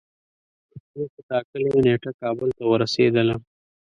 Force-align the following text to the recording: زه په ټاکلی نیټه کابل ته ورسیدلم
زه 0.93 1.01
په 1.13 1.21
ټاکلی 1.29 1.69
نیټه 1.85 2.11
کابل 2.21 2.49
ته 2.57 2.63
ورسیدلم 2.71 3.41